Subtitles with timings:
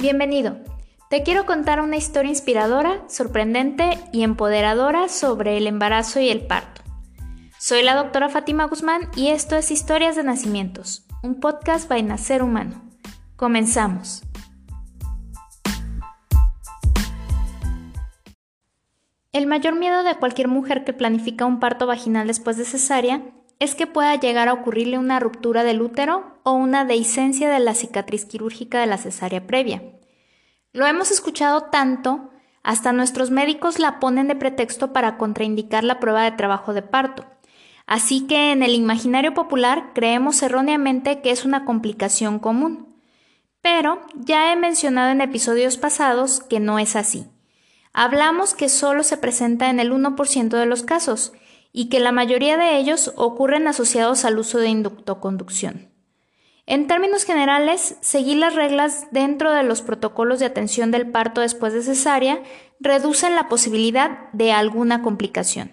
[0.00, 0.58] Bienvenido.
[1.10, 6.82] Te quiero contar una historia inspiradora, sorprendente y empoderadora sobre el embarazo y el parto.
[7.58, 12.44] Soy la doctora Fátima Guzmán y esto es Historias de Nacimientos, un podcast by Nacer
[12.44, 12.80] Humano.
[13.34, 14.22] Comenzamos.
[19.32, 23.22] El mayor miedo de cualquier mujer que planifica un parto vaginal después de cesárea
[23.58, 27.74] es que pueda llegar a ocurrirle una ruptura del útero o una dehiscencia de la
[27.74, 29.82] cicatriz quirúrgica de la cesárea previa.
[30.72, 32.30] Lo hemos escuchado tanto,
[32.62, 37.26] hasta nuestros médicos la ponen de pretexto para contraindicar la prueba de trabajo de parto.
[37.86, 42.96] Así que en el imaginario popular creemos erróneamente que es una complicación común.
[43.60, 47.26] Pero ya he mencionado en episodios pasados que no es así.
[47.92, 51.34] Hablamos que solo se presenta en el 1% de los casos
[51.74, 55.87] y que la mayoría de ellos ocurren asociados al uso de inductoconducción.
[56.70, 61.72] En términos generales, seguir las reglas dentro de los protocolos de atención del parto después
[61.72, 62.42] de cesárea
[62.78, 65.72] reducen la posibilidad de alguna complicación.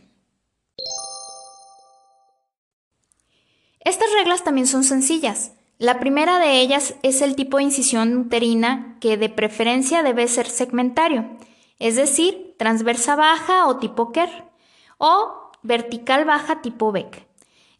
[3.81, 5.51] Estas reglas también son sencillas.
[5.79, 10.47] La primera de ellas es el tipo de incisión uterina que de preferencia debe ser
[10.47, 11.29] segmentario,
[11.77, 14.49] es decir, transversa baja o tipo Kerr,
[14.97, 17.27] o vertical baja tipo Beck.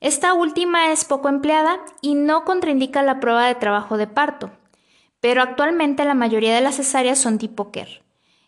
[0.05, 4.51] Esta última es poco empleada y no contraindica la prueba de trabajo de parto,
[5.19, 8.03] pero actualmente la mayoría de las cesáreas son tipo Kerr.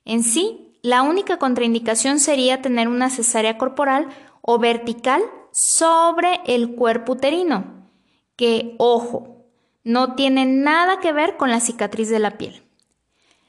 [0.05, 4.07] En sí, la única contraindicación sería tener una cesárea corporal
[4.41, 7.87] o vertical sobre el cuerpo uterino,
[8.35, 9.47] que, ojo,
[9.83, 12.61] no tiene nada que ver con la cicatriz de la piel.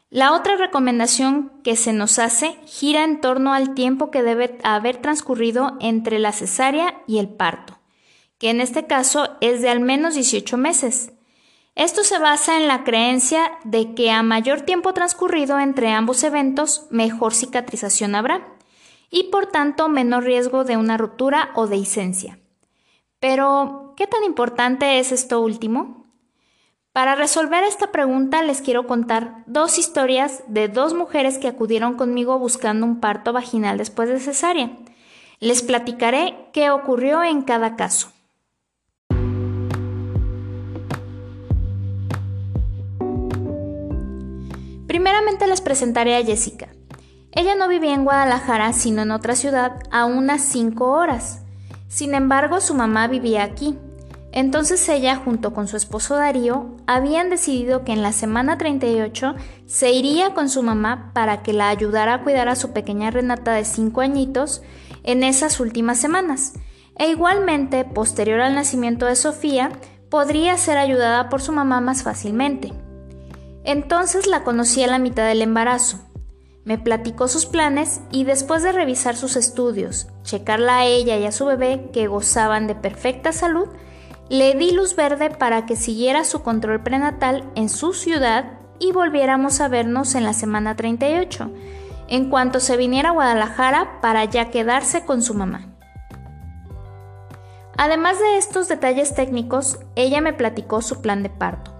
[0.09, 4.97] La otra recomendación que se nos hace gira en torno al tiempo que debe haber
[4.97, 7.78] transcurrido entre la cesárea y el parto,
[8.39, 11.12] que en este caso es de al menos 18 meses.
[11.75, 16.87] Esto se basa en la creencia de que a mayor tiempo transcurrido entre ambos eventos,
[16.91, 18.48] mejor cicatrización habrá
[19.10, 22.38] y por tanto menor riesgo de una ruptura o dehiscencia.
[23.21, 26.06] Pero, ¿qué tan importante es esto último?
[26.93, 32.38] Para resolver esta pregunta les quiero contar dos historias de dos mujeres que acudieron conmigo
[32.38, 34.77] buscando un parto vaginal después de cesárea.
[35.38, 38.12] Les platicaré qué ocurrió en cada caso.
[44.88, 46.69] Primeramente les presentaré a Jessica.
[47.31, 51.43] Ella no vivía en Guadalajara, sino en otra ciudad, a unas 5 horas.
[51.88, 53.78] Sin embargo, su mamá vivía aquí,
[54.32, 59.34] entonces ella, junto con su esposo Darío, habían decidido que en la semana 38
[59.66, 63.53] se iría con su mamá para que la ayudara a cuidar a su pequeña Renata
[63.53, 64.62] de 5 añitos
[65.03, 66.54] en esas últimas semanas.
[66.97, 69.71] E igualmente, posterior al nacimiento de Sofía,
[70.10, 72.72] podría ser ayudada por su mamá más fácilmente.
[73.69, 75.99] Entonces la conocí a la mitad del embarazo.
[76.65, 81.33] Me platicó sus planes y después de revisar sus estudios, checarla a ella y a
[81.33, 83.69] su bebé que gozaban de perfecta salud,
[84.31, 89.61] le di luz verde para que siguiera su control prenatal en su ciudad y volviéramos
[89.61, 91.51] a vernos en la semana 38,
[92.09, 95.67] en cuanto se viniera a Guadalajara para ya quedarse con su mamá.
[97.77, 101.78] Además de estos detalles técnicos, ella me platicó su plan de parto.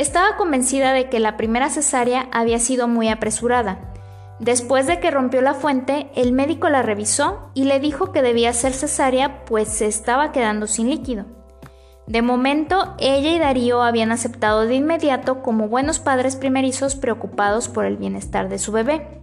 [0.00, 3.92] Estaba convencida de que la primera cesárea había sido muy apresurada.
[4.38, 8.54] Después de que rompió la fuente, el médico la revisó y le dijo que debía
[8.54, 11.26] ser cesárea pues se estaba quedando sin líquido.
[12.06, 17.84] De momento, ella y Darío habían aceptado de inmediato como buenos padres primerizos preocupados por
[17.84, 19.20] el bienestar de su bebé.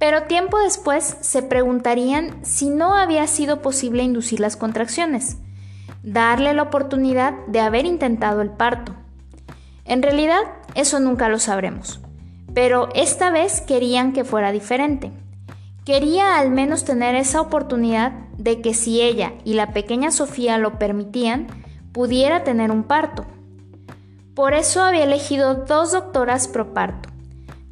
[0.00, 5.36] Pero tiempo después se preguntarían si no había sido posible inducir las contracciones,
[6.02, 9.05] darle la oportunidad de haber intentado el parto.
[9.86, 10.42] En realidad,
[10.74, 12.00] eso nunca lo sabremos,
[12.54, 15.12] pero esta vez querían que fuera diferente.
[15.84, 20.78] Quería al menos tener esa oportunidad de que si ella y la pequeña Sofía lo
[20.78, 21.46] permitían,
[21.92, 23.24] pudiera tener un parto.
[24.34, 27.08] Por eso había elegido dos doctoras pro parto,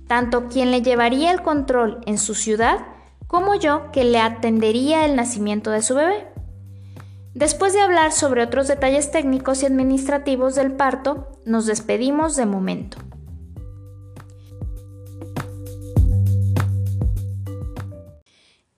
[0.06, 2.78] tanto quien le llevaría el control en su ciudad
[3.26, 6.28] como yo que le atendería el nacimiento de su bebé.
[7.34, 12.98] Después de hablar sobre otros detalles técnicos y administrativos del parto, nos despedimos de momento.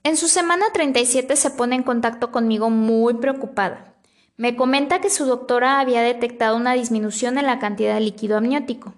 [0.02, 3.94] En su semana 37 se pone en contacto conmigo muy preocupada.
[4.38, 8.94] Me comenta que su doctora había detectado una disminución en la cantidad de líquido amniótico.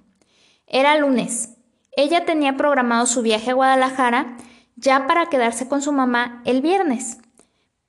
[0.69, 1.57] Era lunes.
[1.97, 4.37] Ella tenía programado su viaje a Guadalajara
[4.77, 7.19] ya para quedarse con su mamá el viernes.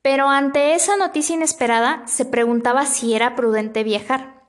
[0.09, 4.41] Pero ante esa noticia inesperada se preguntaba si era prudente viajar.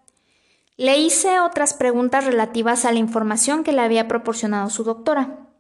[0.78, 5.50] Le hice otras preguntas relativas a la información que le había proporcionado su doctora.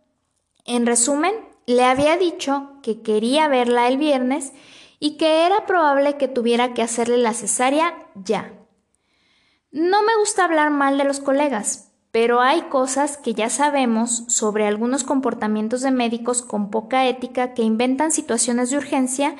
[0.64, 1.34] En resumen,
[1.66, 4.54] le había dicho que quería verla el viernes
[5.00, 8.54] y que era probable que tuviera que hacerle la cesárea ya.
[9.70, 14.66] No me gusta hablar mal de los colegas, pero hay cosas que ya sabemos sobre
[14.66, 19.36] algunos comportamientos de médicos con poca ética que inventan situaciones de urgencia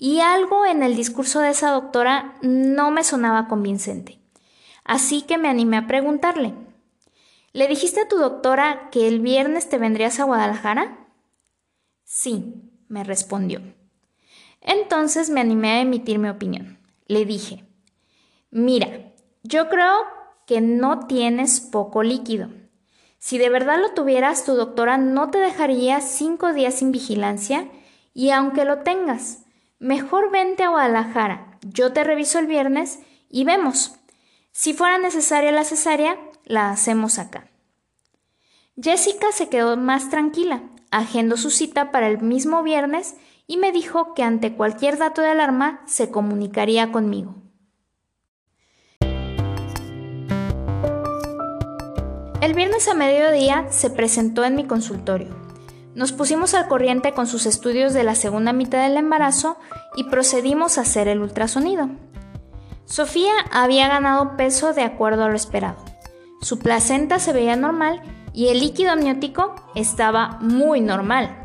[0.00, 4.20] y algo en el discurso de esa doctora no me sonaba convincente.
[4.84, 6.54] Así que me animé a preguntarle.
[7.52, 11.08] ¿Le dijiste a tu doctora que el viernes te vendrías a Guadalajara?
[12.04, 12.54] Sí,
[12.88, 13.60] me respondió.
[14.60, 16.78] Entonces me animé a emitir mi opinión.
[17.06, 17.64] Le dije,
[18.50, 19.12] mira,
[19.42, 19.94] yo creo
[20.46, 22.50] que no tienes poco líquido.
[23.18, 27.68] Si de verdad lo tuvieras, tu doctora no te dejaría cinco días sin vigilancia
[28.14, 29.44] y aunque lo tengas,
[29.78, 31.58] mejor vente a Guadalajara.
[31.62, 33.94] Yo te reviso el viernes y vemos.
[34.52, 37.48] Si fuera necesaria la cesárea, la hacemos acá.
[38.80, 43.16] Jessica se quedó más tranquila, agendó su cita para el mismo viernes
[43.46, 47.34] y me dijo que ante cualquier dato de alarma se comunicaría conmigo.
[52.40, 55.47] El viernes a mediodía se presentó en mi consultorio.
[55.98, 59.58] Nos pusimos al corriente con sus estudios de la segunda mitad del embarazo
[59.96, 61.88] y procedimos a hacer el ultrasonido.
[62.84, 65.74] Sofía había ganado peso de acuerdo a lo esperado.
[66.40, 68.00] Su placenta se veía normal
[68.32, 71.36] y el líquido amniótico estaba muy normal.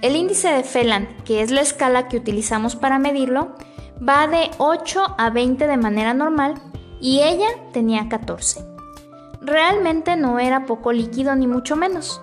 [0.00, 3.56] El índice de Phelan, que es la escala que utilizamos para medirlo,
[4.00, 6.54] va de 8 a 20 de manera normal
[6.98, 8.64] y ella tenía 14.
[9.42, 12.22] Realmente no era poco líquido ni mucho menos.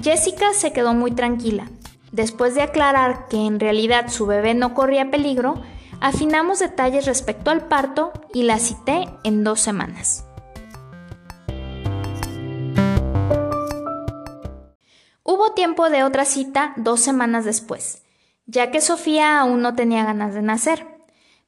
[0.00, 1.70] Jessica se quedó muy tranquila.
[2.10, 5.62] Después de aclarar que en realidad su bebé no corría peligro,
[6.00, 10.24] afinamos detalles respecto al parto y la cité en dos semanas.
[15.22, 18.02] Hubo tiempo de otra cita dos semanas después,
[18.46, 20.86] ya que Sofía aún no tenía ganas de nacer,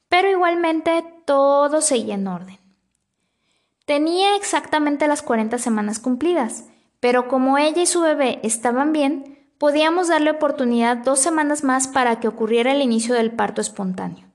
[0.09, 2.59] pero igualmente todo seguía en orden.
[3.85, 6.65] Tenía exactamente las 40 semanas cumplidas,
[6.99, 12.19] pero como ella y su bebé estaban bien, podíamos darle oportunidad dos semanas más para
[12.19, 14.27] que ocurriera el inicio del parto espontáneo.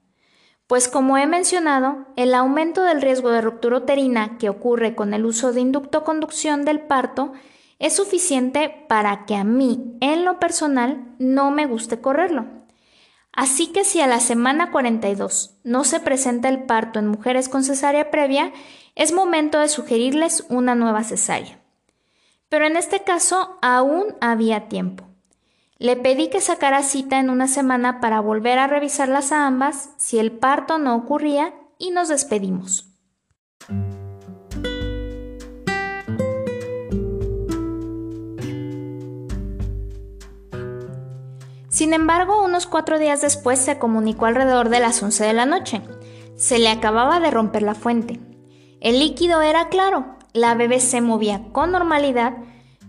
[0.66, 5.26] Pues como he mencionado, el aumento del riesgo de ruptura uterina que ocurre con el
[5.26, 7.32] uso de inducto-conducción del parto
[7.78, 12.46] es suficiente para que a mí, en lo personal, no me guste correrlo.
[13.32, 17.64] Así que si a la semana 42 no se presenta el parto en mujeres con
[17.64, 18.52] cesárea previa,
[18.94, 21.61] es momento de sugerirles una nueva cesárea.
[22.52, 25.04] Pero en este caso aún había tiempo.
[25.78, 30.18] Le pedí que sacara cita en una semana para volver a revisarlas a ambas si
[30.18, 32.90] el parto no ocurría y nos despedimos.
[41.70, 45.80] Sin embargo, unos cuatro días después se comunicó alrededor de las 11 de la noche.
[46.36, 48.20] Se le acababa de romper la fuente.
[48.82, 52.34] El líquido era claro, la bebé se movía con normalidad,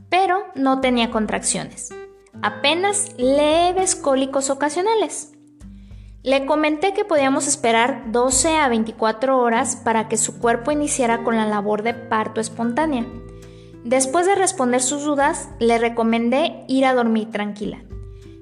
[0.10, 1.94] pero no tenía contracciones,
[2.42, 5.32] apenas leves cólicos ocasionales.
[6.24, 11.36] Le comenté que podíamos esperar 12 a 24 horas para que su cuerpo iniciara con
[11.36, 13.06] la labor de parto espontánea.
[13.84, 17.84] Después de responder sus dudas, le recomendé ir a dormir tranquila.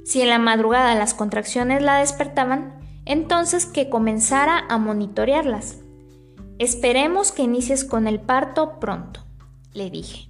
[0.06, 5.81] Si en la madrugada las contracciones la despertaban, entonces que comenzara a monitorearlas.
[6.62, 9.22] Esperemos que inicies con el parto pronto,
[9.74, 10.27] le dije.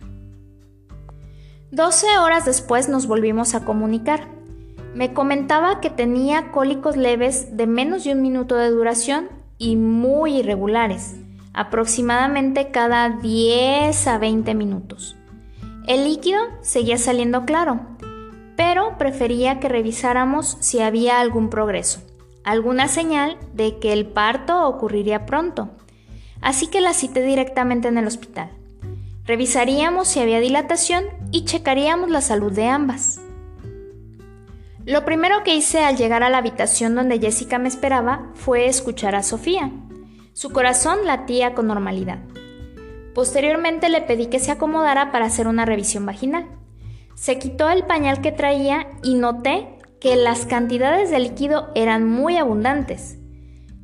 [1.71, 4.29] 12 horas después nos volvimos a comunicar.
[4.95, 10.37] Me comentaba que tenía cólicos leves de menos de un minuto de duración y muy
[10.37, 11.17] irregulares,
[11.51, 15.17] aproximadamente cada 10 a 20 minutos.
[15.85, 17.81] El líquido seguía saliendo claro,
[18.55, 21.99] pero prefería que revisáramos si había algún progreso,
[22.45, 25.71] alguna señal de que el parto ocurriría pronto
[26.41, 28.49] así que la cité directamente en el hospital.
[29.25, 33.21] Revisaríamos si había dilatación y checaríamos la salud de ambas.
[34.85, 39.13] Lo primero que hice al llegar a la habitación donde Jessica me esperaba fue escuchar
[39.13, 39.71] a Sofía.
[40.33, 42.19] Su corazón latía con normalidad.
[43.13, 46.47] Posteriormente le pedí que se acomodara para hacer una revisión vaginal.
[47.13, 49.67] Se quitó el pañal que traía y noté
[49.99, 53.17] que las cantidades de líquido eran muy abundantes.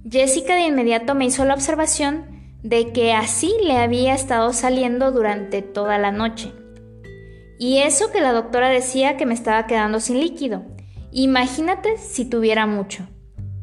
[0.10, 2.37] Jessica de inmediato me hizo la observación
[2.68, 6.52] de que así le había estado saliendo durante toda la noche.
[7.58, 10.64] Y eso que la doctora decía que me estaba quedando sin líquido.
[11.12, 13.08] Imagínate si tuviera mucho.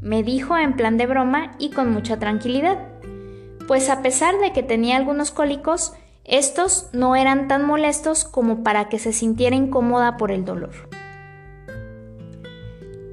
[0.01, 2.79] Me dijo en plan de broma y con mucha tranquilidad.
[3.69, 5.95] pues a pesar de que tenía algunos cólicos,
[6.25, 10.73] estos no eran tan molestos como para que se sintiera incómoda por el dolor.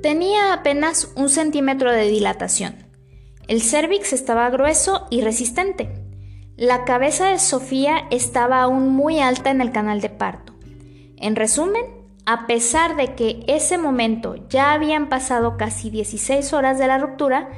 [0.02, 2.91] Tenía apenas un centímetro de dilatación.
[3.52, 5.92] El cérvix estaba grueso y resistente.
[6.56, 10.54] La cabeza de Sofía estaba aún muy alta en el canal de parto.
[11.18, 11.84] En resumen,
[12.26, 17.50] a pesar de que ese momento ya habían pasado casi 16 horas de la ruptura,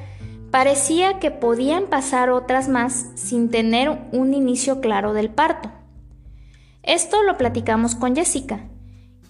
[0.50, 5.70] parecía que podían pasar otras más sin tener un inicio claro del parto.
[6.82, 8.62] Esto lo platicamos con Jessica,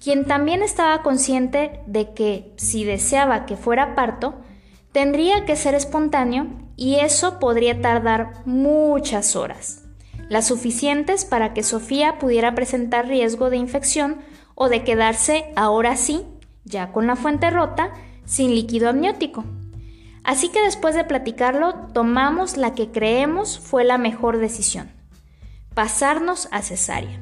[0.02, 4.36] quien también estaba consciente de que si deseaba que fuera parto,
[4.94, 6.48] tendría que ser espontáneo
[6.78, 9.84] y eso podría tardar muchas horas,
[10.30, 14.20] las suficientes para que Sofía pudiera presentar riesgo de infección
[14.56, 16.26] o de quedarse ahora sí,
[16.64, 17.92] ya con la fuente rota,
[18.26, 19.44] sin líquido amniótico.
[20.24, 24.90] Así que después de platicarlo, tomamos la que creemos fue la mejor decisión,
[25.74, 27.20] pasarnos a cesárea.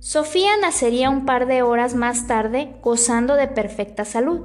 [0.00, 4.40] Sofía nacería un par de horas más tarde gozando de perfecta salud.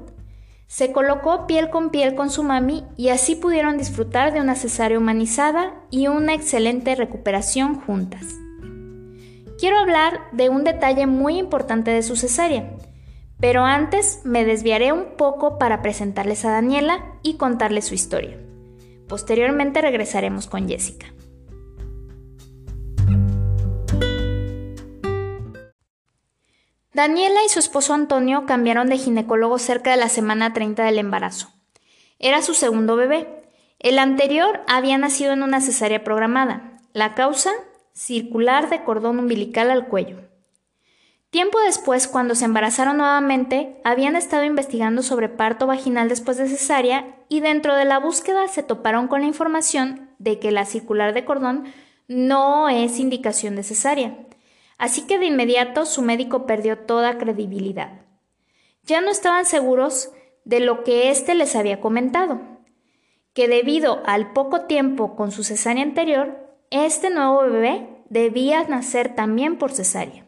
[0.69, 4.99] Se colocó piel con piel con su mami y así pudieron disfrutar de una cesárea
[4.99, 8.35] humanizada y una excelente recuperación juntas.
[9.57, 12.77] Quiero hablar de un detalle muy importante de su cesárea,
[13.39, 18.37] pero antes me desviaré un poco para presentarles a Daniela y contarles su historia.
[19.07, 21.07] Posteriormente regresaremos con Jessica.
[26.93, 31.49] Daniela y su esposo Antonio cambiaron de ginecólogo cerca de la semana 30 del embarazo.
[32.17, 33.43] Era su segundo bebé.
[33.77, 36.79] El anterior había nacido en una cesárea programada.
[36.93, 37.51] La causa,
[37.93, 40.17] circular de cordón umbilical al cuello.
[41.29, 47.17] Tiempo después, cuando se embarazaron nuevamente, habían estado investigando sobre parto vaginal después de cesárea
[47.29, 51.23] y dentro de la búsqueda se toparon con la información de que la circular de
[51.23, 51.65] cordón
[52.07, 54.17] no es indicación de cesárea.
[54.79, 58.01] Así que de inmediato su médico perdió toda credibilidad.
[58.83, 60.11] Ya no estaban seguros
[60.45, 62.41] de lo que éste les había comentado,
[63.33, 69.57] que debido al poco tiempo con su cesárea anterior, este nuevo bebé debía nacer también
[69.57, 70.25] por cesárea.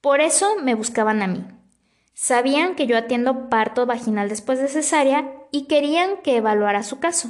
[0.00, 1.44] Por eso me buscaban a mí.
[2.14, 7.28] Sabían que yo atiendo parto vaginal después de cesárea y querían que evaluara su caso.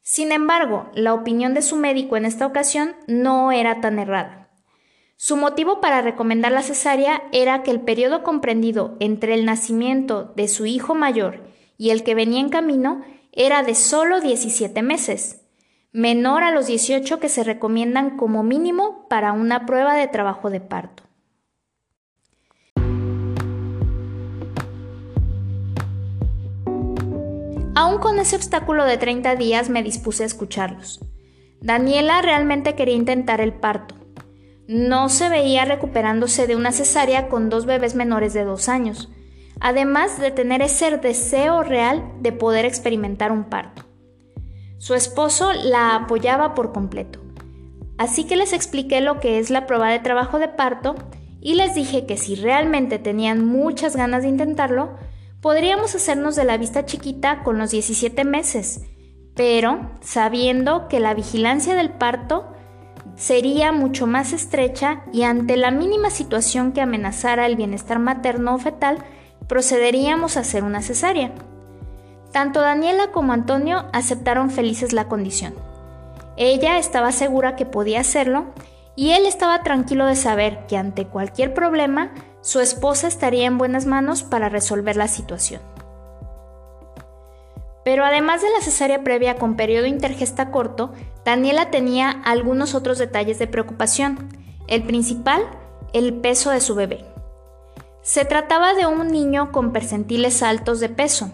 [0.00, 4.47] Sin embargo, la opinión de su médico en esta ocasión no era tan errada.
[5.20, 10.46] Su motivo para recomendar la cesárea era que el periodo comprendido entre el nacimiento de
[10.46, 11.42] su hijo mayor
[11.76, 15.40] y el que venía en camino era de solo 17 meses,
[15.90, 20.60] menor a los 18 que se recomiendan como mínimo para una prueba de trabajo de
[20.60, 21.02] parto.
[27.74, 31.00] Aún con ese obstáculo de 30 días me dispuse a escucharlos.
[31.60, 33.96] Daniela realmente quería intentar el parto,
[34.68, 39.08] no se veía recuperándose de una cesárea con dos bebés menores de dos años,
[39.60, 43.82] además de tener ese deseo real de poder experimentar un parto.
[44.76, 47.18] Su esposo la apoyaba por completo,
[47.96, 50.96] así que les expliqué lo que es la prueba de trabajo de parto
[51.40, 54.96] y les dije que si realmente tenían muchas ganas de intentarlo,
[55.40, 58.82] podríamos hacernos de la vista chiquita con los 17 meses,
[59.34, 62.52] pero sabiendo que la vigilancia del parto
[63.18, 68.58] sería mucho más estrecha y ante la mínima situación que amenazara el bienestar materno o
[68.58, 68.98] fetal,
[69.48, 71.32] procederíamos a hacer una cesárea.
[72.32, 75.54] Tanto Daniela como Antonio aceptaron felices la condición.
[76.36, 78.46] Ella estaba segura que podía hacerlo
[78.94, 83.86] y él estaba tranquilo de saber que ante cualquier problema su esposa estaría en buenas
[83.86, 85.60] manos para resolver la situación.
[87.88, 90.92] Pero además de la cesárea previa con periodo intergesta corto,
[91.24, 94.28] Daniela tenía algunos otros detalles de preocupación.
[94.66, 95.40] El principal,
[95.94, 97.06] el peso de su bebé.
[98.02, 101.32] Se trataba de un niño con percentiles altos de peso.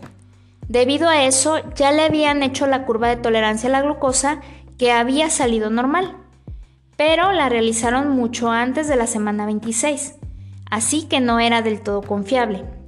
[0.69, 4.41] Debido a eso, ya le habían hecho la curva de tolerancia a la glucosa
[4.79, 6.19] que había salido normal,
[6.97, 10.15] pero la realizaron mucho antes de la semana 26,
[10.71, 12.84] así que no era del todo confiable.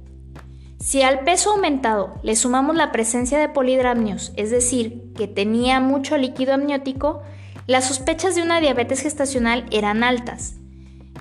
[0.79, 6.17] Si al peso aumentado le sumamos la presencia de polidramnios, es decir, que tenía mucho
[6.17, 7.23] líquido amniótico,
[7.65, 10.55] las sospechas de una diabetes gestacional eran altas,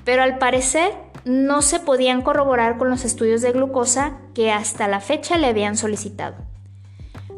[0.05, 0.93] pero al parecer
[1.25, 5.77] no se podían corroborar con los estudios de glucosa que hasta la fecha le habían
[5.77, 6.37] solicitado.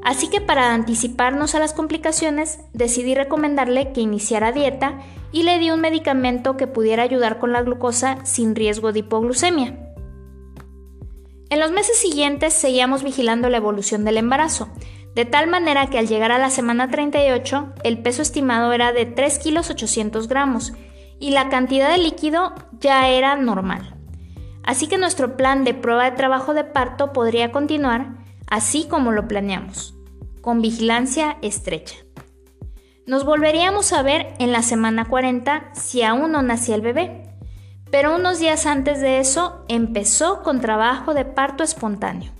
[0.02, 4.98] Así que para anticiparnos a las complicaciones, decidí recomendarle que iniciara dieta
[5.32, 9.87] y le di un medicamento que pudiera ayudar con la glucosa sin riesgo de hipoglucemia.
[11.50, 14.68] En los meses siguientes seguíamos vigilando la evolución del embarazo.
[15.14, 19.04] de tal manera que al llegar a la semana 38 el peso estimado era de
[19.04, 20.74] 3 kilos 800 gramos
[21.18, 23.96] y la cantidad de líquido ya era normal.
[24.62, 29.26] Así que nuestro plan de prueba de trabajo de parto podría continuar así como lo
[29.26, 29.94] planeamos,
[30.40, 31.96] con vigilancia estrecha.
[33.06, 37.27] Nos volveríamos a ver en la semana 40 si aún no nacía el bebé,
[37.90, 42.32] pero unos días antes de eso empezó con trabajo de parto espontáneo.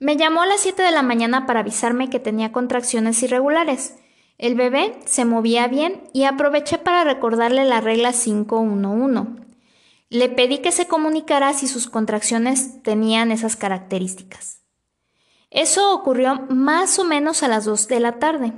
[0.00, 3.96] Me llamó a las 7 de la mañana para avisarme que tenía contracciones irregulares.
[4.38, 9.42] El bebé se movía bien y aproveché para recordarle la regla 511.
[10.08, 14.62] Le pedí que se comunicara si sus contracciones tenían esas características.
[15.50, 18.52] Eso ocurrió más o menos a las 2 de la tarde.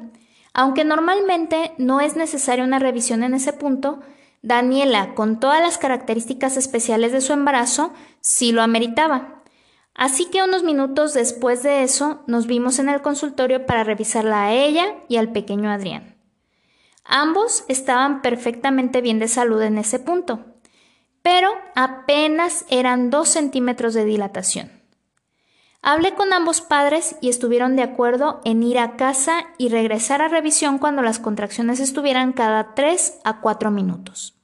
[0.61, 4.01] Aunque normalmente no es necesaria una revisión en ese punto,
[4.43, 9.43] Daniela, con todas las características especiales de su embarazo, sí lo ameritaba.
[9.95, 14.53] Así que unos minutos después de eso nos vimos en el consultorio para revisarla a
[14.53, 16.19] ella y al pequeño Adrián.
[17.07, 20.45] Ambos estaban perfectamente bien de salud en ese punto,
[21.23, 24.80] pero apenas eran dos centímetros de dilatación.
[25.83, 30.29] Hablé con ambos padres y estuvieron de acuerdo en ir a casa y regresar a
[30.29, 34.37] revisión cuando las contracciones estuvieran cada 3 a 4 minutos.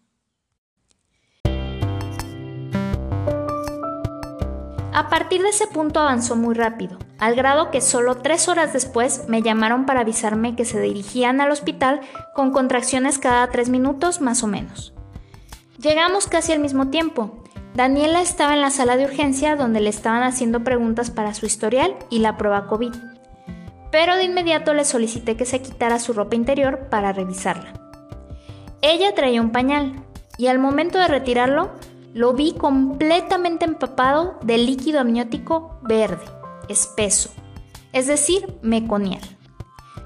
[4.95, 9.29] A partir de ese punto avanzó muy rápido, al grado que solo tres horas después
[9.29, 12.01] me llamaron para avisarme que se dirigían al hospital
[12.35, 14.95] con contracciones cada tres minutos más o menos.
[15.79, 17.45] Llegamos casi al mismo tiempo,
[17.77, 21.95] Daniela estaba en la sala de urgencia donde le estaban haciendo preguntas para su historial
[22.09, 22.95] y la prueba COVID.
[23.93, 27.75] Pero de inmediato le solicité que se quitara su ropa interior para revisarla.
[28.81, 29.93] Ella traía un pañal
[30.39, 31.71] y al momento de retirarlo
[32.15, 36.25] lo vi completamente empapado de líquido amniótico verde,
[36.71, 37.29] espeso,
[37.93, 39.21] es decir, meconial.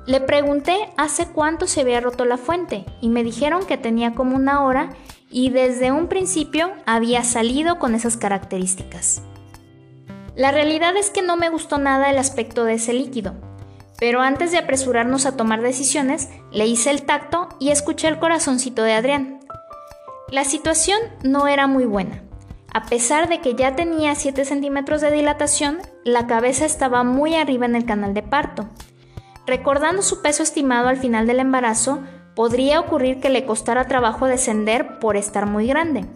[0.06, 4.34] Le pregunté hace cuánto se había roto la fuente y me dijeron que tenía como
[4.34, 4.90] una hora
[5.30, 9.22] y desde un principio había salido con esas características.
[10.36, 13.34] La realidad es que no me gustó nada el aspecto de ese líquido,
[13.98, 18.82] pero antes de apresurarnos a tomar decisiones, le hice el tacto y escuché el corazoncito
[18.82, 19.40] de Adrián.
[20.30, 22.22] La situación no era muy buena.
[22.72, 27.66] A pesar de que ya tenía 7 centímetros de dilatación, la cabeza estaba muy arriba
[27.66, 28.68] en el canal de parto.
[29.46, 32.00] Recordando su peso estimado al final del embarazo,
[32.40, 36.06] podría ocurrir que le costara trabajo descender por estar muy grande.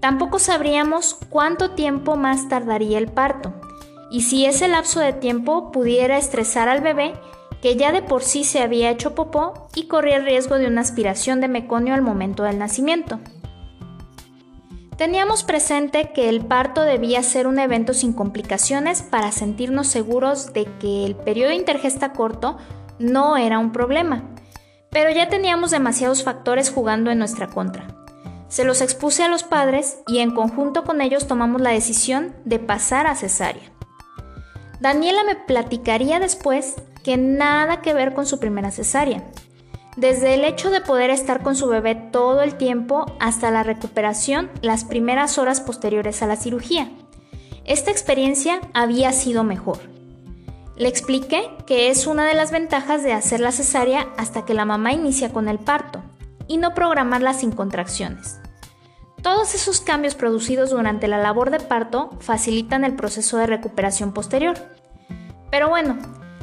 [0.00, 3.54] Tampoco sabríamos cuánto tiempo más tardaría el parto
[4.10, 7.14] y si ese lapso de tiempo pudiera estresar al bebé
[7.62, 10.82] que ya de por sí se había hecho popó y corría el riesgo de una
[10.82, 13.18] aspiración de meconio al momento del nacimiento.
[14.98, 20.66] Teníamos presente que el parto debía ser un evento sin complicaciones para sentirnos seguros de
[20.78, 22.58] que el periodo intergesta corto
[22.98, 24.35] no era un problema
[24.96, 27.86] pero ya teníamos demasiados factores jugando en nuestra contra.
[28.48, 32.58] Se los expuse a los padres y en conjunto con ellos tomamos la decisión de
[32.58, 33.70] pasar a cesárea.
[34.80, 39.22] Daniela me platicaría después que nada que ver con su primera cesárea.
[39.98, 44.50] Desde el hecho de poder estar con su bebé todo el tiempo hasta la recuperación
[44.62, 46.88] las primeras horas posteriores a la cirugía.
[47.66, 49.95] Esta experiencia había sido mejor.
[50.76, 54.66] Le expliqué que es una de las ventajas de hacer la cesárea hasta que la
[54.66, 56.02] mamá inicia con el parto
[56.48, 58.38] y no programarla sin contracciones.
[59.22, 64.56] Todos esos cambios producidos durante la labor de parto facilitan el proceso de recuperación posterior.
[65.50, 65.96] Pero bueno,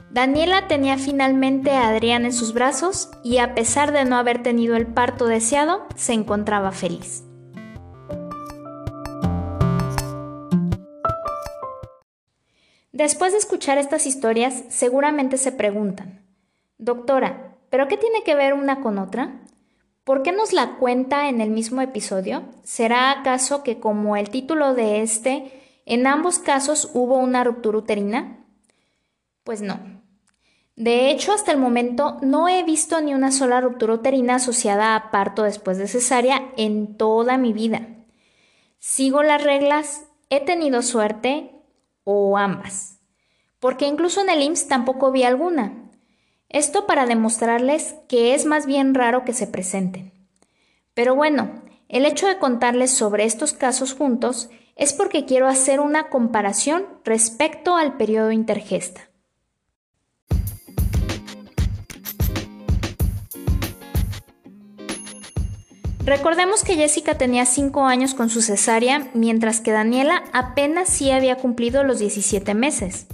[0.09, 4.75] Daniela tenía finalmente a Adrián en sus brazos y a pesar de no haber tenido
[4.75, 7.23] el parto deseado, se encontraba feliz.
[12.93, 16.23] Después de escuchar estas historias, seguramente se preguntan,
[16.77, 19.41] Doctora, ¿pero qué tiene que ver una con otra?
[20.03, 22.43] ¿Por qué nos la cuenta en el mismo episodio?
[22.63, 25.51] ¿Será acaso que como el título de este,
[25.87, 28.45] en ambos casos hubo una ruptura uterina?
[29.43, 29.79] Pues no.
[30.75, 35.09] De hecho, hasta el momento no he visto ni una sola ruptura uterina asociada a
[35.09, 37.87] parto después de cesárea en toda mi vida.
[38.77, 41.52] Sigo las reglas, he tenido suerte,
[42.03, 42.99] o ambas,
[43.59, 45.73] porque incluso en el IMSS tampoco vi alguna.
[46.49, 50.13] Esto para demostrarles que es más bien raro que se presenten.
[50.93, 56.09] Pero bueno, el hecho de contarles sobre estos casos juntos es porque quiero hacer una
[56.09, 59.09] comparación respecto al periodo intergesta.
[66.05, 71.37] Recordemos que Jessica tenía 5 años con su cesárea, mientras que Daniela apenas sí había
[71.37, 73.07] cumplido los 17 meses.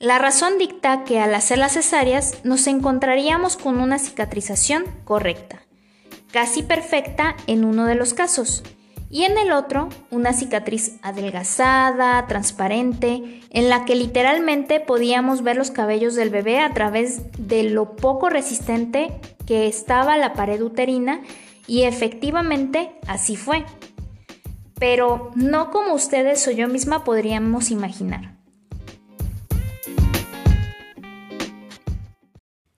[0.00, 5.62] La razón dicta que al hacer las cesáreas nos encontraríamos con una cicatrización correcta,
[6.32, 8.64] casi perfecta en uno de los casos,
[9.08, 15.70] y en el otro una cicatriz adelgazada, transparente, en la que literalmente podíamos ver los
[15.70, 21.20] cabellos del bebé a través de lo poco resistente que estaba la pared uterina
[21.70, 23.64] y efectivamente así fue.
[24.80, 28.34] Pero no como ustedes o yo misma podríamos imaginar.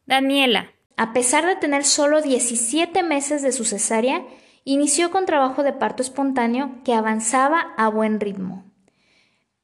[0.04, 4.26] Daniela, a pesar de tener solo 17 meses de su cesárea,
[4.64, 8.70] inició con trabajo de parto espontáneo que avanzaba a buen ritmo.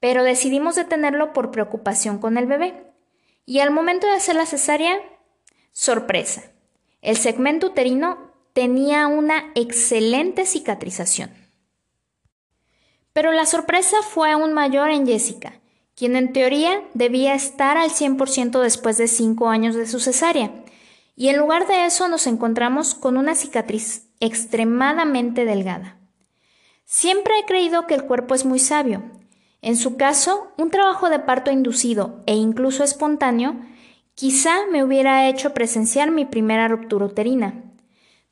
[0.00, 2.82] Pero decidimos detenerlo por preocupación con el bebé.
[3.44, 4.98] Y al momento de hacer la cesárea,
[5.70, 6.44] sorpresa.
[7.02, 8.27] El segmento uterino
[8.58, 11.30] tenía una excelente cicatrización.
[13.12, 15.60] Pero la sorpresa fue aún mayor en Jessica,
[15.94, 20.50] quien en teoría debía estar al 100% después de 5 años de su cesárea,
[21.14, 25.96] y en lugar de eso nos encontramos con una cicatriz extremadamente delgada.
[26.84, 29.04] Siempre he creído que el cuerpo es muy sabio.
[29.62, 33.54] En su caso, un trabajo de parto inducido e incluso espontáneo
[34.16, 37.67] quizá me hubiera hecho presenciar mi primera ruptura uterina,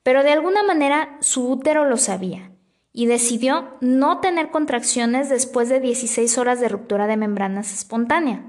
[0.06, 2.52] pero de alguna manera su útero lo sabía
[2.92, 8.44] y decidió no tener contracciones después de 16 horas de ruptura de membranas espontánea.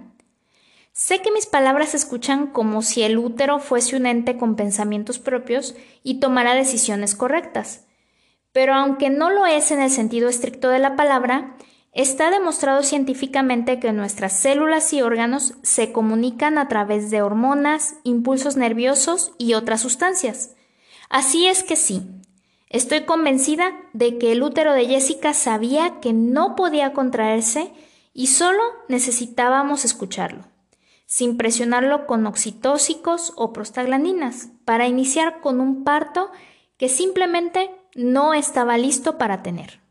[0.94, 5.18] Sé que mis palabras se escuchan como si el útero fuese un ente con pensamientos
[5.18, 7.88] propios y tomara decisiones correctas,
[8.52, 11.58] pero aunque no lo es en el sentido estricto de la palabra,
[11.92, 18.58] está demostrado científicamente que nuestras células y órganos se comunican a través de hormonas, impulsos
[18.58, 20.52] nerviosos y otras sustancias.
[21.10, 22.02] Así es que sí,
[22.70, 27.72] estoy convencida de que el útero de Jessica sabía que no podía contraerse
[28.14, 30.44] y solo necesitábamos escucharlo,
[31.06, 36.30] sin presionarlo con oxitóxicos o prostaglandinas, para iniciar con un parto
[36.78, 39.87] que simplemente no estaba listo para tener.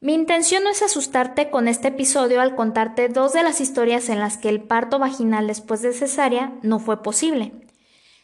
[0.00, 4.20] Mi intención no es asustarte con este episodio al contarte dos de las historias en
[4.20, 7.52] las que el parto vaginal después de cesárea no fue posible.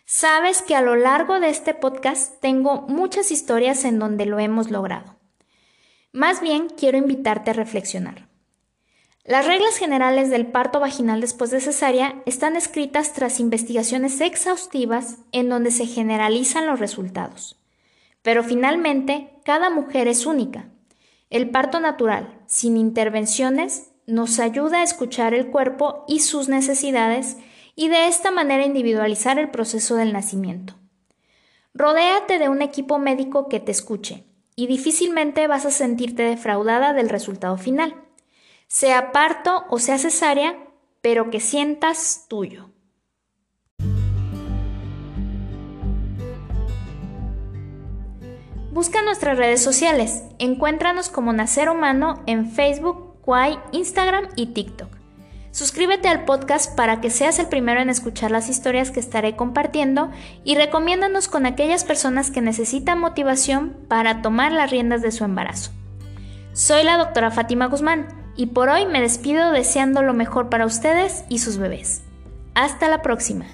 [0.07, 4.71] Sabes que a lo largo de este podcast tengo muchas historias en donde lo hemos
[4.71, 5.17] logrado.
[6.13, 8.29] Más bien quiero invitarte a reflexionar.
[9.25, 15.49] Las reglas generales del parto vaginal después de cesárea están escritas tras investigaciones exhaustivas en
[15.49, 17.59] donde se generalizan los resultados.
[18.23, 20.69] Pero finalmente, cada mujer es única
[21.35, 27.39] el parto natural, sin intervenciones, nos ayuda a escuchar el cuerpo y sus necesidades
[27.75, 30.77] y de esta manera individualizar el proceso del nacimiento.
[31.75, 34.23] Rodéate de un equipo médico que te escuche
[34.55, 37.97] y difícilmente vas a sentirte defraudada del resultado final,
[38.69, 40.57] sea parto o sea cesárea,
[41.01, 42.71] pero que sientas tuyo.
[48.75, 50.25] Busca nuestras redes sociales.
[50.41, 54.89] Encuéntranos como Nacer Humano en Facebook, Quai, Instagram y TikTok.
[55.53, 60.11] Suscríbete al podcast para que seas el primero en escuchar las historias que estaré compartiendo
[60.43, 65.71] y recomiéndanos con aquellas personas que necesitan motivación para tomar las riendas de su embarazo.
[66.53, 71.25] Soy la doctora Fátima Guzmán y por hoy me despido deseando lo mejor para ustedes
[71.29, 72.03] y sus bebés.
[72.57, 73.47] Hasta la próxima.